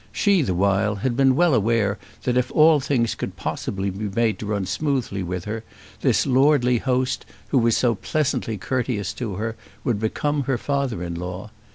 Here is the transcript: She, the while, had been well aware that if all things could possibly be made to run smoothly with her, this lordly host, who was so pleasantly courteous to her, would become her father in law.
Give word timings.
She, 0.11 0.41
the 0.41 0.55
while, 0.55 0.95
had 0.95 1.15
been 1.15 1.35
well 1.35 1.53
aware 1.53 1.99
that 2.23 2.35
if 2.35 2.51
all 2.53 2.79
things 2.79 3.13
could 3.13 3.35
possibly 3.35 3.91
be 3.91 4.09
made 4.09 4.39
to 4.39 4.47
run 4.47 4.65
smoothly 4.65 5.21
with 5.21 5.45
her, 5.45 5.63
this 6.01 6.25
lordly 6.25 6.79
host, 6.79 7.23
who 7.49 7.59
was 7.59 7.77
so 7.77 7.93
pleasantly 7.93 8.57
courteous 8.57 9.13
to 9.13 9.35
her, 9.35 9.55
would 9.83 9.99
become 9.99 10.45
her 10.45 10.57
father 10.57 11.03
in 11.03 11.13
law. 11.13 11.51